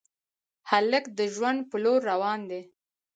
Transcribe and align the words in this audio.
هلک 0.69 1.05
د 1.17 1.19
ژوند 1.33 1.59
په 1.69 1.75
لور 1.83 1.99
روان 2.11 2.39
دی. 2.49 2.61